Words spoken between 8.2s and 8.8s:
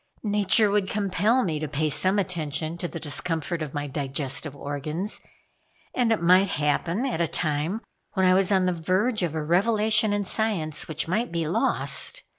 I was on the